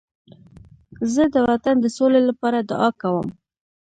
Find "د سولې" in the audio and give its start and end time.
1.81-2.21